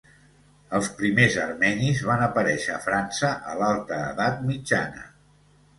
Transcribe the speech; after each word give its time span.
Els 0.77 0.87
primers 1.01 1.35
armenis 1.43 2.01
van 2.09 2.23
aparèixer 2.29 2.75
a 2.77 2.81
França 2.89 3.33
a 3.53 3.55
l'alta 3.61 4.03
edat 4.11 4.45
mitjana. 4.53 5.11